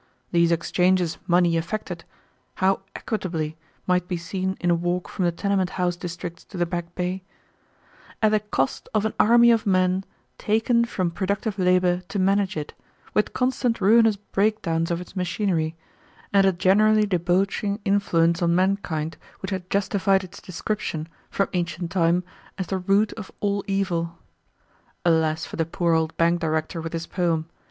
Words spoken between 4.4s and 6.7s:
in a walk from the tenement house districts to the